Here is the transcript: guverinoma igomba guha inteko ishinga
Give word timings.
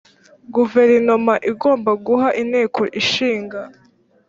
guverinoma 0.53 1.33
igomba 1.51 1.91
guha 2.05 2.29
inteko 2.41 2.81
ishinga 3.01 3.59